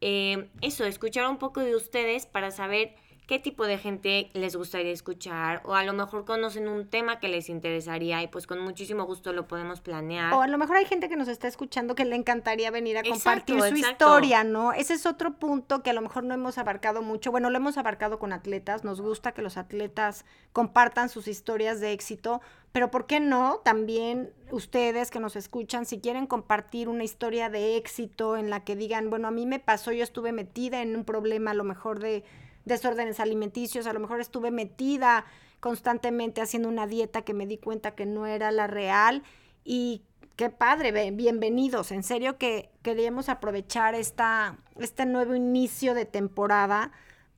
eh, 0.00 0.48
eso, 0.60 0.84
escuchar 0.86 1.28
un 1.30 1.38
poco 1.38 1.60
de 1.60 1.76
ustedes 1.76 2.26
para 2.26 2.50
saber 2.50 2.96
qué 3.26 3.40
tipo 3.40 3.66
de 3.66 3.76
gente 3.76 4.30
les 4.34 4.54
gustaría 4.54 4.92
escuchar 4.92 5.60
o 5.64 5.74
a 5.74 5.82
lo 5.82 5.92
mejor 5.92 6.24
conocen 6.24 6.68
un 6.68 6.86
tema 6.86 7.18
que 7.18 7.28
les 7.28 7.48
interesaría 7.48 8.22
y 8.22 8.28
pues 8.28 8.46
con 8.46 8.60
muchísimo 8.60 9.04
gusto 9.04 9.32
lo 9.32 9.48
podemos 9.48 9.80
planear. 9.80 10.32
O 10.32 10.42
a 10.42 10.46
lo 10.46 10.58
mejor 10.58 10.76
hay 10.76 10.84
gente 10.84 11.08
que 11.08 11.16
nos 11.16 11.26
está 11.26 11.48
escuchando 11.48 11.96
que 11.96 12.04
le 12.04 12.14
encantaría 12.14 12.70
venir 12.70 12.98
a 12.98 13.02
compartir 13.02 13.60
su 13.60 13.76
historia, 13.76 14.44
¿no? 14.44 14.72
Ese 14.72 14.94
es 14.94 15.06
otro 15.06 15.34
punto 15.34 15.82
que 15.82 15.90
a 15.90 15.92
lo 15.92 16.02
mejor 16.02 16.22
no 16.22 16.34
hemos 16.34 16.56
abarcado 16.56 17.02
mucho. 17.02 17.32
Bueno, 17.32 17.50
lo 17.50 17.56
hemos 17.56 17.76
abarcado 17.78 18.20
con 18.20 18.32
atletas, 18.32 18.84
nos 18.84 19.00
gusta 19.00 19.32
que 19.32 19.42
los 19.42 19.56
atletas 19.56 20.24
compartan 20.52 21.08
sus 21.08 21.26
historias 21.26 21.80
de 21.80 21.92
éxito, 21.92 22.40
pero 22.70 22.92
¿por 22.92 23.06
qué 23.06 23.18
no? 23.18 23.60
También 23.64 24.32
ustedes 24.52 25.10
que 25.10 25.18
nos 25.18 25.34
escuchan, 25.34 25.84
si 25.84 25.98
quieren 25.98 26.28
compartir 26.28 26.88
una 26.88 27.02
historia 27.02 27.50
de 27.50 27.76
éxito 27.76 28.36
en 28.36 28.50
la 28.50 28.62
que 28.62 28.76
digan, 28.76 29.10
bueno, 29.10 29.26
a 29.26 29.32
mí 29.32 29.46
me 29.46 29.58
pasó, 29.58 29.90
yo 29.90 30.04
estuve 30.04 30.30
metida 30.30 30.80
en 30.82 30.94
un 30.94 31.04
problema 31.04 31.50
a 31.50 31.54
lo 31.54 31.64
mejor 31.64 31.98
de 31.98 32.22
desórdenes 32.66 33.20
alimenticios, 33.20 33.86
a 33.86 33.94
lo 33.94 34.00
mejor 34.00 34.20
estuve 34.20 34.50
metida 34.50 35.24
constantemente 35.60 36.42
haciendo 36.42 36.68
una 36.68 36.86
dieta 36.86 37.22
que 37.22 37.32
me 37.32 37.46
di 37.46 37.56
cuenta 37.56 37.94
que 37.94 38.04
no 38.04 38.26
era 38.26 38.50
la 38.50 38.66
real 38.66 39.22
y 39.64 40.02
qué 40.34 40.50
padre, 40.50 41.10
bienvenidos, 41.12 41.92
en 41.92 42.02
serio 42.02 42.36
que 42.36 42.68
queríamos 42.82 43.30
aprovechar 43.30 43.94
esta, 43.94 44.58
este 44.78 45.06
nuevo 45.06 45.34
inicio 45.34 45.94
de 45.94 46.04
temporada 46.04 46.92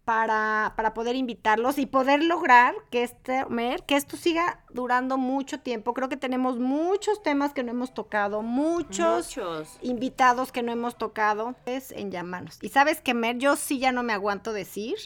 para, 0.08 0.72
para, 0.74 0.94
poder 0.94 1.16
invitarlos 1.16 1.76
y 1.76 1.84
poder 1.84 2.24
lograr 2.24 2.74
que, 2.90 3.02
este, 3.02 3.44
que 3.86 3.94
esto 3.94 4.16
siga 4.16 4.64
durando 4.70 5.18
mucho 5.18 5.60
tiempo. 5.60 5.92
Creo 5.92 6.08
que 6.08 6.16
tenemos 6.16 6.58
muchos 6.58 7.22
temas 7.22 7.52
que 7.52 7.62
no 7.62 7.72
hemos 7.72 7.92
tocado, 7.92 8.40
muchos, 8.40 9.36
invitados 9.82 10.50
que 10.50 10.62
no 10.62 10.72
hemos 10.72 10.96
tocado. 10.96 11.56
Es 11.66 11.92
en 11.92 12.10
llamarnos. 12.10 12.56
Y 12.62 12.70
sabes 12.70 13.02
que, 13.02 13.12
Mer, 13.12 13.36
yo 13.36 13.54
sí 13.54 13.80
ya 13.80 13.92
no 13.92 14.02
me 14.02 14.14
aguanto 14.14 14.54
decir 14.54 14.96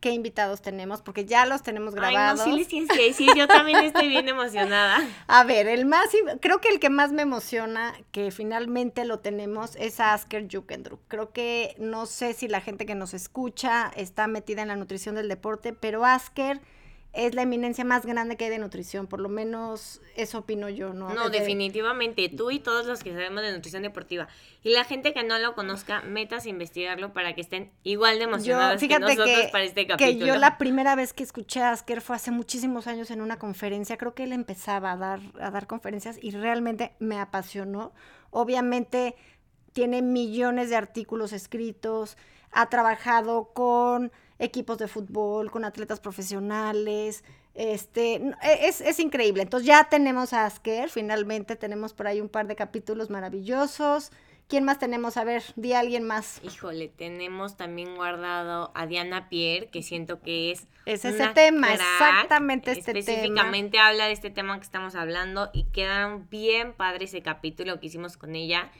qué 0.00 0.10
invitados 0.10 0.62
tenemos, 0.62 1.02
porque 1.02 1.24
ya 1.24 1.46
los 1.46 1.62
tenemos 1.62 1.94
grabados. 1.94 2.40
Ay, 2.40 2.46
no, 2.46 2.52
sí 2.52 2.58
les 2.58 2.68
tienes 2.68 2.90
que 2.90 3.04
decir, 3.04 3.30
yo 3.36 3.48
también 3.48 3.84
estoy 3.84 4.08
bien 4.08 4.28
emocionada. 4.28 4.98
A 5.26 5.44
ver, 5.44 5.66
el 5.66 5.86
más, 5.86 6.08
creo 6.40 6.60
que 6.60 6.68
el 6.68 6.80
que 6.80 6.90
más 6.90 7.12
me 7.12 7.22
emociona, 7.22 7.94
que 8.12 8.30
finalmente 8.30 9.04
lo 9.04 9.18
tenemos, 9.18 9.76
es 9.76 10.00
a 10.00 10.14
Asker 10.14 10.46
Jukendrup. 10.50 11.00
Creo 11.08 11.32
que, 11.32 11.74
no 11.78 12.06
sé 12.06 12.32
si 12.34 12.48
la 12.48 12.60
gente 12.60 12.86
que 12.86 12.94
nos 12.94 13.14
escucha 13.14 13.90
está 13.96 14.26
metida 14.26 14.62
en 14.62 14.68
la 14.68 14.76
nutrición 14.76 15.14
del 15.14 15.28
deporte, 15.28 15.72
pero 15.72 16.04
Asker 16.04 16.60
es 17.12 17.34
la 17.34 17.42
eminencia 17.42 17.84
más 17.84 18.04
grande 18.04 18.36
que 18.36 18.44
hay 18.44 18.50
de 18.50 18.58
nutrición, 18.58 19.06
por 19.06 19.20
lo 19.20 19.28
menos 19.28 20.00
eso 20.14 20.38
opino 20.38 20.68
yo, 20.68 20.92
¿no? 20.92 21.12
No, 21.14 21.30
definitivamente, 21.30 22.28
tú 22.28 22.50
y 22.50 22.60
todos 22.60 22.86
los 22.86 23.02
que 23.02 23.12
sabemos 23.12 23.42
de 23.42 23.52
nutrición 23.52 23.82
deportiva. 23.82 24.28
Y 24.62 24.70
la 24.70 24.84
gente 24.84 25.14
que 25.14 25.24
no 25.24 25.38
lo 25.38 25.54
conozca, 25.54 26.02
metas 26.02 26.44
a 26.44 26.48
investigarlo 26.48 27.12
para 27.12 27.34
que 27.34 27.40
estén 27.40 27.72
igual 27.82 28.18
de 28.18 28.24
emocionados 28.24 28.80
que 28.80 28.98
nosotros 28.98 29.46
para 29.50 29.64
este 29.64 29.86
capítulo. 29.86 30.18
Que 30.18 30.26
yo 30.26 30.36
la 30.36 30.58
primera 30.58 30.94
vez 30.96 31.12
que 31.12 31.22
escuché 31.22 31.62
a 31.62 31.70
Asker 31.70 32.02
fue 32.02 32.16
hace 32.16 32.30
muchísimos 32.30 32.86
años 32.86 33.10
en 33.10 33.20
una 33.20 33.38
conferencia, 33.38 33.96
creo 33.96 34.14
que 34.14 34.24
él 34.24 34.32
empezaba 34.32 34.92
a 34.92 34.96
dar, 34.96 35.20
a 35.40 35.50
dar 35.50 35.66
conferencias 35.66 36.18
y 36.20 36.32
realmente 36.32 36.92
me 36.98 37.18
apasionó. 37.18 37.92
Obviamente 38.30 39.16
tiene 39.72 40.02
millones 40.02 40.70
de 40.70 40.76
artículos 40.76 41.32
escritos, 41.32 42.16
ha 42.52 42.68
trabajado 42.68 43.52
con 43.54 44.12
equipos 44.38 44.78
de 44.78 44.88
fútbol, 44.88 45.50
con 45.50 45.64
atletas 45.64 46.00
profesionales. 46.00 47.24
Este, 47.54 48.14
e, 48.14 48.68
es, 48.68 48.80
es, 48.80 49.00
increíble. 49.00 49.42
Entonces 49.42 49.66
ya 49.66 49.88
tenemos 49.88 50.32
a 50.32 50.46
Asker, 50.46 50.90
finalmente 50.90 51.56
tenemos 51.56 51.92
por 51.92 52.06
ahí 52.06 52.20
un 52.20 52.28
par 52.28 52.46
de 52.46 52.56
capítulos 52.56 53.10
maravillosos. 53.10 54.12
¿Quién 54.48 54.64
más 54.64 54.78
tenemos? 54.78 55.18
A 55.18 55.24
ver, 55.24 55.42
di 55.56 55.74
a 55.74 55.80
alguien 55.80 56.04
más. 56.04 56.40
Híjole, 56.42 56.88
tenemos 56.88 57.58
también 57.58 57.96
guardado 57.96 58.72
a 58.74 58.86
Diana 58.86 59.28
Pierre, 59.28 59.68
que 59.68 59.82
siento 59.82 60.20
que 60.22 60.52
es. 60.52 60.66
Es 60.86 61.04
ese 61.04 61.28
tema, 61.28 61.74
exactamente 61.74 62.70
este 62.70 62.94
tema. 62.94 62.98
Específicamente 63.00 63.78
habla 63.78 64.06
de 64.06 64.12
este 64.12 64.30
tema 64.30 64.56
que 64.56 64.64
estamos 64.64 64.94
hablando 64.94 65.50
y 65.52 65.64
quedan 65.64 66.30
bien 66.30 66.72
padre 66.72 67.04
ese 67.04 67.20
capítulo 67.20 67.78
que 67.78 67.88
hicimos 67.88 68.16
con 68.16 68.34
ella. 68.34 68.70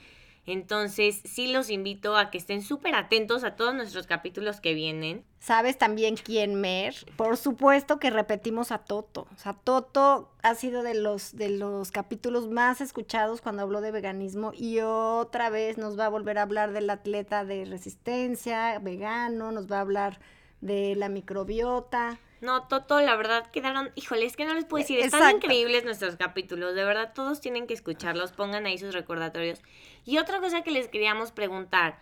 Entonces, 0.49 1.21
sí 1.25 1.45
los 1.47 1.69
invito 1.69 2.17
a 2.17 2.31
que 2.31 2.39
estén 2.39 2.63
súper 2.63 2.95
atentos 2.95 3.43
a 3.43 3.55
todos 3.55 3.75
nuestros 3.75 4.07
capítulos 4.07 4.59
que 4.59 4.73
vienen. 4.73 5.23
¿Sabes 5.39 5.77
también 5.77 6.15
quién, 6.15 6.55
Mer? 6.55 6.95
Por 7.15 7.37
supuesto 7.37 7.99
que 7.99 8.09
repetimos 8.09 8.71
a 8.71 8.79
Toto. 8.79 9.27
O 9.31 9.37
sea, 9.37 9.53
Toto 9.53 10.31
ha 10.41 10.55
sido 10.55 10.81
de 10.81 10.95
los, 10.95 11.35
de 11.35 11.49
los 11.49 11.91
capítulos 11.91 12.49
más 12.49 12.81
escuchados 12.81 13.41
cuando 13.41 13.61
habló 13.61 13.79
de 13.79 13.91
veganismo 13.91 14.51
y 14.55 14.79
otra 14.79 15.51
vez 15.51 15.77
nos 15.77 15.99
va 15.99 16.07
a 16.07 16.09
volver 16.09 16.39
a 16.39 16.41
hablar 16.41 16.73
del 16.73 16.89
atleta 16.89 17.45
de 17.45 17.65
resistencia, 17.65 18.79
vegano, 18.79 19.51
nos 19.51 19.71
va 19.71 19.77
a 19.77 19.81
hablar 19.81 20.19
de 20.61 20.95
la 20.95 21.09
microbiota. 21.09 22.19
No, 22.41 22.67
Toto, 22.67 23.01
la 23.01 23.15
verdad 23.15 23.47
quedaron, 23.51 23.91
híjole, 23.95 24.25
es 24.25 24.37
que 24.37 24.45
no 24.45 24.53
les 24.53 24.65
puedo 24.65 24.81
decir, 24.81 24.99
están 24.99 25.35
increíbles 25.35 25.83
nuestros 25.83 26.15
capítulos, 26.15 26.73
de 26.73 26.85
verdad 26.85 27.11
todos 27.13 27.41
tienen 27.41 27.67
que 27.67 27.73
escucharlos, 27.73 28.31
pongan 28.31 28.65
ahí 28.65 28.77
sus 28.77 28.93
recordatorios. 28.93 29.61
Y 30.05 30.17
otra 30.19 30.39
cosa 30.39 30.61
que 30.61 30.71
les 30.71 30.87
queríamos 30.87 31.31
preguntar, 31.31 31.99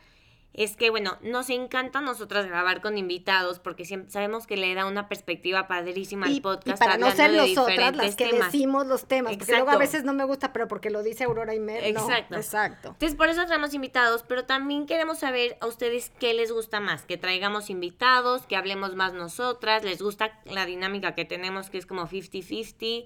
es 0.58 0.76
que, 0.76 0.90
bueno, 0.90 1.18
nos 1.22 1.52
encanta 1.52 2.00
a 2.00 2.02
nosotras 2.02 2.48
grabar 2.48 2.82
con 2.82 2.98
invitados 2.98 3.60
porque 3.60 3.86
siempre 3.86 4.12
sabemos 4.12 4.48
que 4.48 4.58
le 4.58 4.74
da 4.74 4.88
una 4.88 5.08
perspectiva 5.08 5.68
padrísima 5.68 6.26
al 6.26 6.42
podcast. 6.42 6.82
Y 6.82 6.84
para 6.84 6.98
no 6.98 7.12
ser 7.12 7.32
nosotras 7.32 7.96
las 7.96 8.16
que 8.16 8.34
decimos 8.34 8.88
los 8.88 9.06
temas, 9.06 9.38
porque 9.38 9.54
luego 9.54 9.70
a 9.70 9.78
veces 9.78 10.04
no 10.04 10.14
me 10.14 10.26
gusta, 10.26 10.54
pero 10.54 10.68
porque 10.68 10.90
lo 10.90 11.04
dice 11.04 11.26
Aurora 11.26 11.54
y 11.54 11.60
Mer, 11.60 11.86
Exacto. 11.86 12.36
exacto. 12.36 12.88
Entonces, 12.90 13.16
por 13.16 13.30
eso 13.30 13.46
traemos 13.46 13.76
invitados, 13.76 14.26
pero 14.28 14.46
también 14.46 14.88
queremos 14.88 15.20
saber 15.20 15.58
a 15.62 15.68
ustedes 15.68 16.12
qué 16.20 16.34
les 16.34 16.52
gusta 16.52 16.80
más, 16.80 17.04
que 17.04 17.18
traigamos 17.18 17.70
invitados, 17.70 18.48
que 18.48 18.56
hablemos 18.56 18.96
más 18.96 19.14
nosotras, 19.14 19.84
les 19.84 20.02
gusta 20.02 20.40
la 20.46 20.66
dinámica 20.66 21.14
que 21.14 21.24
tenemos 21.24 21.70
que 21.70 21.78
es 21.78 21.86
como 21.86 22.08
50-50 22.08 23.06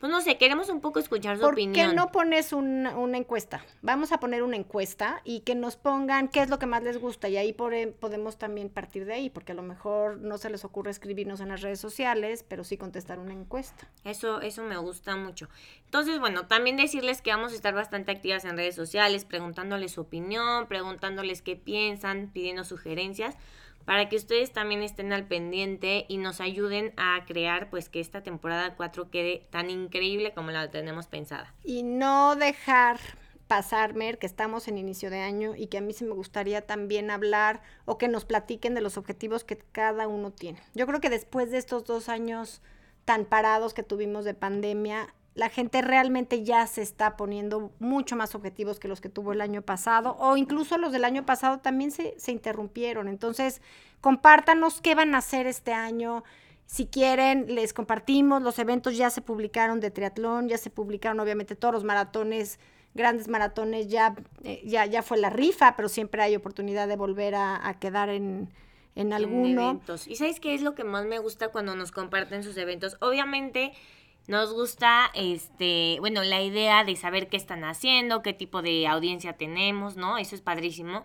pues 0.00 0.10
no 0.10 0.22
sé, 0.22 0.38
queremos 0.38 0.70
un 0.70 0.80
poco 0.80 0.98
escuchar 0.98 1.36
su 1.36 1.44
opinión. 1.44 1.74
¿Por 1.74 1.90
qué 1.90 1.94
no 1.94 2.10
pones 2.10 2.54
una 2.54 3.18
encuesta? 3.18 3.62
Vamos 3.82 4.12
a 4.12 4.18
poner 4.18 4.42
una 4.42 4.56
encuesta 4.56 5.20
y 5.24 5.40
que 5.40 5.54
nos 5.54 5.76
pongan 5.76 6.28
qué 6.28 6.40
es 6.40 6.48
lo 6.48 6.58
que 6.58 6.64
más 6.64 6.82
les 6.82 6.96
gusta 6.96 7.28
y 7.28 7.36
ahí 7.36 7.52
podemos 7.52 8.38
también 8.38 8.70
partir 8.70 9.04
de 9.04 9.12
ahí, 9.12 9.28
porque 9.28 9.52
a 9.52 9.54
lo 9.54 9.62
mejor 9.62 10.16
no 10.16 10.38
se 10.38 10.48
les 10.48 10.64
ocurre 10.64 10.90
escribirnos 10.90 11.40
en 11.40 11.48
las 11.48 11.60
redes 11.60 11.80
sociales, 11.80 12.46
pero 12.48 12.64
sí 12.64 12.78
contestar 12.78 13.18
una 13.18 13.34
encuesta. 13.34 13.88
Eso, 14.04 14.40
eso 14.40 14.64
me 14.64 14.78
gusta 14.78 15.16
mucho. 15.16 15.50
Entonces, 15.84 16.18
bueno, 16.18 16.46
también 16.46 16.78
decirles 16.78 17.20
que 17.20 17.30
vamos 17.30 17.52
a 17.52 17.56
estar 17.56 17.74
bastante 17.74 18.10
activas 18.10 18.46
en 18.46 18.56
redes 18.56 18.76
sociales, 18.76 19.26
preguntándoles 19.26 19.92
su 19.92 20.00
opinión, 20.00 20.66
preguntándoles 20.66 21.42
qué 21.42 21.56
piensan, 21.56 22.30
pidiendo 22.32 22.64
sugerencias 22.64 23.36
para 23.84 24.08
que 24.08 24.16
ustedes 24.16 24.52
también 24.52 24.82
estén 24.82 25.12
al 25.12 25.26
pendiente 25.26 26.06
y 26.08 26.18
nos 26.18 26.40
ayuden 26.40 26.92
a 26.96 27.24
crear 27.26 27.70
pues 27.70 27.88
que 27.88 28.00
esta 28.00 28.22
temporada 28.22 28.76
4 28.76 29.10
quede 29.10 29.46
tan 29.50 29.70
increíble 29.70 30.32
como 30.32 30.50
la 30.50 30.70
tenemos 30.70 31.06
pensada. 31.06 31.54
Y 31.64 31.82
no 31.82 32.36
dejar 32.36 32.98
pasar, 33.50 33.94
Mer, 33.94 34.18
que 34.18 34.26
estamos 34.26 34.68
en 34.68 34.78
inicio 34.78 35.10
de 35.10 35.18
año 35.18 35.56
y 35.56 35.66
que 35.66 35.78
a 35.78 35.80
mí 35.80 35.92
sí 35.92 36.04
me 36.04 36.14
gustaría 36.14 36.66
también 36.66 37.10
hablar 37.10 37.62
o 37.84 37.98
que 37.98 38.06
nos 38.06 38.24
platiquen 38.24 38.76
de 38.76 38.80
los 38.80 38.96
objetivos 38.96 39.42
que 39.42 39.58
cada 39.58 40.06
uno 40.06 40.30
tiene. 40.30 40.60
Yo 40.74 40.86
creo 40.86 41.00
que 41.00 41.10
después 41.10 41.50
de 41.50 41.58
estos 41.58 41.84
dos 41.84 42.08
años 42.08 42.62
tan 43.04 43.24
parados 43.24 43.74
que 43.74 43.82
tuvimos 43.82 44.24
de 44.24 44.34
pandemia, 44.34 45.12
la 45.34 45.48
gente 45.48 45.80
realmente 45.82 46.42
ya 46.42 46.66
se 46.66 46.82
está 46.82 47.16
poniendo 47.16 47.72
mucho 47.78 48.16
más 48.16 48.34
objetivos 48.34 48.80
que 48.80 48.88
los 48.88 49.00
que 49.00 49.08
tuvo 49.08 49.32
el 49.32 49.40
año 49.40 49.62
pasado, 49.62 50.16
o 50.18 50.36
incluso 50.36 50.76
los 50.76 50.92
del 50.92 51.04
año 51.04 51.24
pasado 51.24 51.58
también 51.58 51.90
se, 51.90 52.18
se 52.18 52.32
interrumpieron. 52.32 53.08
Entonces, 53.08 53.62
compártanos 54.00 54.80
qué 54.80 54.94
van 54.94 55.14
a 55.14 55.18
hacer 55.18 55.46
este 55.46 55.72
año. 55.72 56.24
Si 56.66 56.86
quieren, 56.86 57.54
les 57.54 57.72
compartimos. 57.72 58.42
Los 58.42 58.58
eventos 58.58 58.96
ya 58.96 59.10
se 59.10 59.22
publicaron 59.22 59.80
de 59.80 59.90
triatlón, 59.90 60.48
ya 60.48 60.58
se 60.58 60.70
publicaron 60.70 61.20
obviamente 61.20 61.56
todos 61.56 61.74
los 61.74 61.84
maratones 61.84 62.58
grandes 62.94 63.28
maratones 63.28 63.88
ya, 63.88 64.14
eh, 64.42 64.62
ya, 64.64 64.86
ya 64.86 65.02
fue 65.02 65.18
la 65.18 65.30
rifa, 65.30 65.76
pero 65.76 65.88
siempre 65.88 66.22
hay 66.22 66.36
oportunidad 66.36 66.88
de 66.88 66.96
volver 66.96 67.34
a, 67.34 67.76
quedar 67.80 68.08
en, 68.08 68.50
en 68.94 69.12
alguno. 69.12 69.70
eventos. 69.70 70.06
¿Y 70.08 70.16
sabes 70.16 70.40
qué 70.40 70.54
es 70.54 70.62
lo 70.62 70.74
que 70.74 70.84
más 70.84 71.06
me 71.06 71.18
gusta 71.18 71.48
cuando 71.48 71.74
nos 71.76 71.92
comparten 71.92 72.42
sus 72.42 72.56
eventos? 72.56 72.96
Obviamente 73.00 73.72
nos 74.30 74.54
gusta, 74.54 75.10
este, 75.14 75.96
bueno, 75.98 76.22
la 76.22 76.40
idea 76.40 76.84
de 76.84 76.94
saber 76.94 77.28
qué 77.28 77.36
están 77.36 77.64
haciendo, 77.64 78.22
qué 78.22 78.32
tipo 78.32 78.62
de 78.62 78.86
audiencia 78.86 79.32
tenemos, 79.32 79.96
¿no? 79.96 80.18
Eso 80.18 80.36
es 80.36 80.40
padrísimo. 80.40 81.04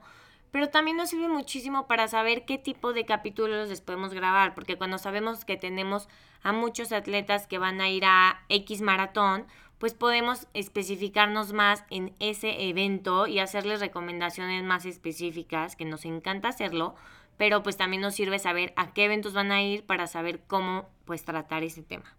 Pero 0.52 0.70
también 0.70 0.96
nos 0.96 1.10
sirve 1.10 1.28
muchísimo 1.28 1.88
para 1.88 2.08
saber 2.08 2.46
qué 2.46 2.60
tipo 2.60 2.94
de 2.94 3.04
capítulos 3.04 3.68
les 3.68 3.82
podemos 3.82 4.14
grabar, 4.14 4.54
porque 4.54 4.78
cuando 4.78 5.00
sabemos 5.00 5.44
que 5.44 5.58
tenemos 5.58 6.08
a 6.44 6.54
muchos 6.54 6.92
atletas 6.92 7.48
que 7.48 7.58
van 7.58 7.82
a 7.82 7.90
ir 7.90 8.06
a 8.06 8.44
X 8.50 8.82
maratón, 8.82 9.48
pues 9.80 9.96
podemos 9.96 10.48
especificarnos 10.54 11.52
más 11.52 11.84
en 11.90 12.14
ese 12.20 12.70
evento 12.70 13.26
y 13.26 13.40
hacerles 13.40 13.80
recomendaciones 13.80 14.64
más 14.64 14.86
específicas, 14.86 15.76
que 15.76 15.86
nos 15.86 16.06
encanta 16.06 16.50
hacerlo, 16.50 16.94
pero 17.38 17.64
pues 17.64 17.76
también 17.76 18.04
nos 18.04 18.14
sirve 18.14 18.38
saber 18.38 18.72
a 18.76 18.94
qué 18.94 19.06
eventos 19.06 19.34
van 19.34 19.52
a 19.52 19.64
ir 19.64 19.84
para 19.84 20.06
saber 20.06 20.42
cómo 20.46 20.88
pues 21.06 21.26
tratar 21.26 21.64
ese 21.64 21.82
tema 21.82 22.16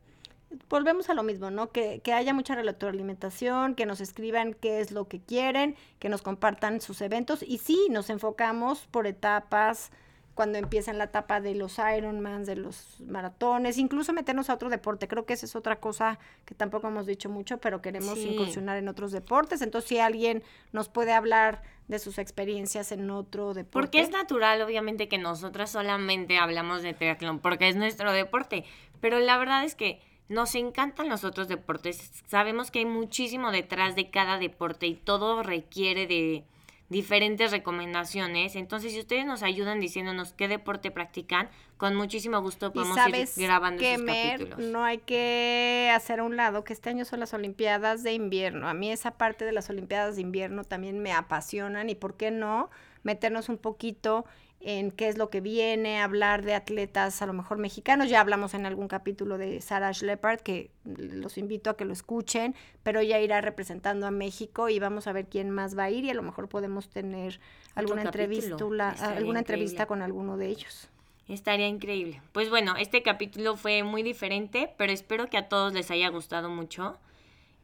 volvemos 0.68 1.10
a 1.10 1.14
lo 1.14 1.22
mismo, 1.22 1.50
¿no? 1.50 1.70
Que, 1.70 2.00
que, 2.00 2.12
haya 2.12 2.32
mucha 2.34 2.54
retroalimentación, 2.54 3.74
que 3.74 3.86
nos 3.86 4.00
escriban 4.00 4.54
qué 4.54 4.80
es 4.80 4.90
lo 4.90 5.08
que 5.08 5.20
quieren, 5.20 5.76
que 5.98 6.08
nos 6.08 6.22
compartan 6.22 6.80
sus 6.80 7.00
eventos 7.00 7.42
y 7.42 7.58
sí, 7.58 7.88
nos 7.90 8.10
enfocamos 8.10 8.86
por 8.90 9.06
etapas, 9.06 9.90
cuando 10.36 10.58
empiezan 10.58 10.98
la 10.98 11.04
etapa 11.04 11.40
de 11.40 11.54
los 11.54 11.78
Ironmans, 11.78 12.46
de 12.46 12.56
los 12.56 13.00
maratones, 13.00 13.78
incluso 13.78 14.12
meternos 14.12 14.50
a 14.50 14.54
otro 14.54 14.68
deporte. 14.68 15.08
Creo 15.08 15.24
que 15.24 15.32
esa 15.32 15.46
es 15.46 15.56
otra 15.56 15.76
cosa 15.80 16.18
que 16.44 16.54
tampoco 16.54 16.88
hemos 16.88 17.06
dicho 17.06 17.30
mucho, 17.30 17.56
pero 17.56 17.80
queremos 17.80 18.18
incursionar 18.18 18.76
en 18.76 18.86
otros 18.88 19.12
deportes. 19.12 19.62
Entonces, 19.62 19.88
si 19.88 19.98
alguien 19.98 20.42
nos 20.72 20.90
puede 20.90 21.14
hablar 21.14 21.62
de 21.88 21.98
sus 21.98 22.18
experiencias 22.18 22.92
en 22.92 23.10
otro 23.10 23.54
deporte. 23.54 23.72
Porque 23.72 24.00
es 24.02 24.10
natural, 24.10 24.60
obviamente, 24.60 25.08
que 25.08 25.16
nosotras 25.16 25.70
solamente 25.70 26.36
hablamos 26.36 26.82
de 26.82 26.92
triatlón, 26.92 27.38
porque 27.38 27.70
es 27.70 27.76
nuestro 27.76 28.12
deporte. 28.12 28.66
Pero 29.00 29.18
la 29.20 29.38
verdad 29.38 29.64
es 29.64 29.74
que 29.74 30.02
nos 30.28 30.54
encantan 30.54 31.08
los 31.08 31.24
otros 31.24 31.48
deportes. 31.48 32.10
Sabemos 32.26 32.70
que 32.70 32.80
hay 32.80 32.84
muchísimo 32.84 33.52
detrás 33.52 33.94
de 33.94 34.10
cada 34.10 34.38
deporte 34.38 34.86
y 34.86 34.94
todo 34.94 35.42
requiere 35.42 36.06
de 36.06 36.44
diferentes 36.88 37.50
recomendaciones. 37.50 38.56
Entonces, 38.56 38.92
si 38.92 39.00
ustedes 39.00 39.26
nos 39.26 39.42
ayudan 39.42 39.80
diciéndonos 39.80 40.32
qué 40.32 40.48
deporte 40.48 40.90
practican, 40.90 41.48
con 41.76 41.94
muchísimo 41.94 42.40
gusto 42.40 42.72
podemos 42.72 42.96
ir 43.08 43.28
grabando 43.44 43.82
esos 43.82 44.04
capítulos. 44.04 44.58
No 44.58 44.84
hay 44.84 44.98
que 44.98 45.90
hacer 45.94 46.20
a 46.20 46.24
un 46.24 46.36
lado 46.36 46.64
que 46.64 46.72
este 46.72 46.90
año 46.90 47.04
son 47.04 47.20
las 47.20 47.34
Olimpiadas 47.34 48.02
de 48.02 48.12
invierno. 48.12 48.68
A 48.68 48.74
mí 48.74 48.90
esa 48.90 49.12
parte 49.12 49.44
de 49.44 49.52
las 49.52 49.68
Olimpiadas 49.68 50.16
de 50.16 50.22
invierno 50.22 50.64
también 50.64 51.00
me 51.00 51.12
apasionan 51.12 51.90
y 51.90 51.94
por 51.94 52.16
qué 52.16 52.30
no 52.30 52.70
meternos 53.02 53.48
un 53.48 53.58
poquito 53.58 54.24
en 54.68 54.90
qué 54.90 55.06
es 55.06 55.16
lo 55.16 55.30
que 55.30 55.40
viene, 55.40 56.00
hablar 56.00 56.42
de 56.42 56.52
atletas 56.52 57.22
a 57.22 57.26
lo 57.26 57.32
mejor 57.32 57.56
mexicanos. 57.56 58.10
Ya 58.10 58.20
hablamos 58.20 58.52
en 58.52 58.66
algún 58.66 58.88
capítulo 58.88 59.38
de 59.38 59.60
Sarah 59.60 59.94
Schleppard, 59.94 60.40
que 60.40 60.72
los 60.84 61.38
invito 61.38 61.70
a 61.70 61.76
que 61.76 61.84
lo 61.84 61.92
escuchen, 61.92 62.56
pero 62.82 62.98
ella 62.98 63.20
irá 63.20 63.40
representando 63.40 64.08
a 64.08 64.10
México 64.10 64.68
y 64.68 64.80
vamos 64.80 65.06
a 65.06 65.12
ver 65.12 65.26
quién 65.26 65.50
más 65.50 65.78
va 65.78 65.84
a 65.84 65.90
ir 65.90 66.04
y 66.04 66.10
a 66.10 66.14
lo 66.14 66.22
mejor 66.24 66.48
podemos 66.48 66.88
tener 66.88 67.38
alguna 67.76 68.02
entrevista, 68.02 68.56
alguna 68.98 69.38
entrevista 69.38 69.86
con 69.86 70.02
alguno 70.02 70.36
de 70.36 70.48
ellos. 70.48 70.88
Estaría 71.28 71.68
increíble. 71.68 72.20
Pues 72.32 72.50
bueno, 72.50 72.74
este 72.76 73.04
capítulo 73.04 73.56
fue 73.56 73.84
muy 73.84 74.02
diferente, 74.02 74.74
pero 74.76 74.92
espero 74.92 75.28
que 75.28 75.36
a 75.36 75.48
todos 75.48 75.74
les 75.74 75.92
haya 75.92 76.08
gustado 76.08 76.48
mucho. 76.48 76.98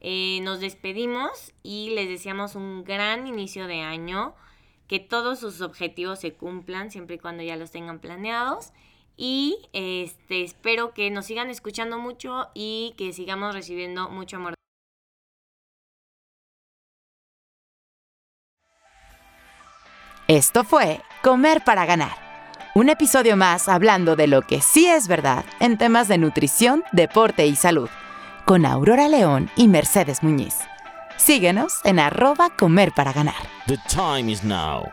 Eh, 0.01 0.39
nos 0.43 0.61
despedimos 0.61 1.53
y 1.65 1.91
les 1.97 2.09
deseamos 2.09 2.55
un 2.55 2.85
gran 2.85 3.27
inicio 3.27 3.67
de 3.67 3.81
año 3.81 4.37
que 4.93 5.01
todos 5.01 5.41
sus 5.41 5.63
objetivos 5.63 6.21
se 6.21 6.35
cumplan 6.35 6.91
siempre 6.91 7.17
y 7.17 7.19
cuando 7.19 7.43
ya 7.43 7.57
los 7.57 7.71
tengan 7.71 7.99
planeados. 7.99 8.75
Y 9.17 9.57
este, 9.73 10.45
espero 10.45 10.93
que 10.93 11.11
nos 11.11 11.25
sigan 11.25 11.49
escuchando 11.49 11.97
mucho 11.99 12.51
y 12.53 12.93
que 12.99 13.15
sigamos 13.15 13.55
recibiendo 13.55 14.11
mucho 14.11 14.37
amor. 14.37 14.53
Esto 20.29 20.63
fue 20.63 21.01
Comer 21.23 21.65
para 21.65 21.87
Ganar. 21.87 22.13
Un 22.75 22.91
episodio 22.91 23.35
más 23.35 23.71
hablando 23.71 24.15
de 24.15 24.27
lo 24.27 24.43
que 24.43 24.61
sí 24.61 24.89
es 24.89 25.09
verdad 25.09 25.47
en 25.59 25.79
temas 25.79 26.07
de 26.07 26.19
nutrición, 26.19 26.85
deporte 26.93 27.47
y 27.47 27.57
salud, 27.57 27.89
con 28.45 28.67
Aurora 28.67 29.09
León 29.09 29.49
y 29.57 29.69
Mercedes 29.69 30.23
Muñiz. 30.23 30.59
Síguenos 31.25 31.75
en 31.85 32.01
arroba 32.01 32.51
comer 32.51 32.91
para 32.97 33.13
ganar. 33.13 33.49
The 33.69 33.79
time 33.89 34.29
is 34.29 34.43
now. 34.43 34.91